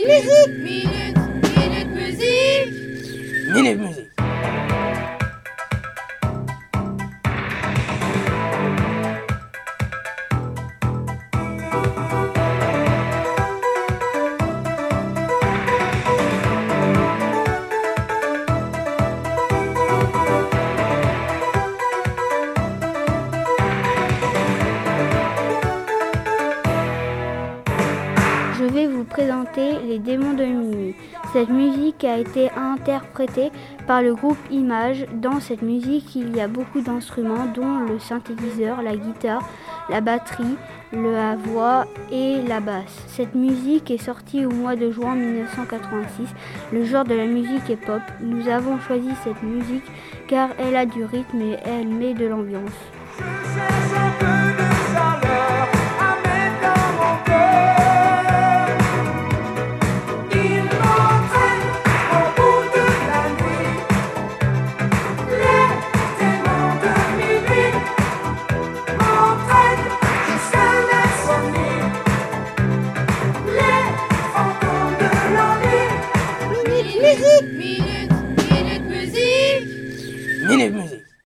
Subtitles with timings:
[0.00, 1.17] ミネズミズ
[28.58, 30.96] Je vais vous présenter Les démons de minuit.
[31.32, 33.52] Cette musique a été interprétée
[33.86, 35.06] par le groupe Image.
[35.12, 39.48] Dans cette musique, il y a beaucoup d'instruments dont le synthétiseur, la guitare,
[39.88, 40.56] la batterie,
[40.92, 43.04] la voix et la basse.
[43.06, 46.26] Cette musique est sortie au mois de juin 1986.
[46.72, 48.02] Le genre de la musique est pop.
[48.20, 49.86] Nous avons choisi cette musique
[50.26, 52.97] car elle a du rythme et elle met de l'ambiance.
[77.00, 77.52] music.
[77.52, 78.07] music.